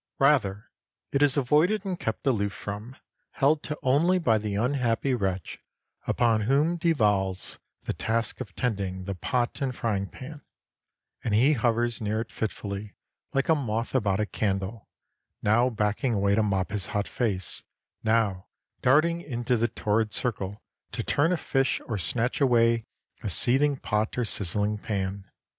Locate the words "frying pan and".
9.75-11.35